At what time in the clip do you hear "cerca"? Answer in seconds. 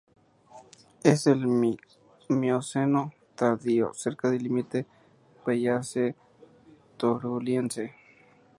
3.93-4.31